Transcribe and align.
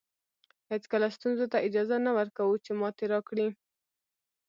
هېڅکله 0.71 1.07
ستونزو 1.17 1.45
ته 1.51 1.57
اجازه 1.67 1.95
نه 2.05 2.11
ورکوو 2.17 2.61
چې 2.65 2.71
ماتې 2.79 3.05
راکړي. 3.13 3.47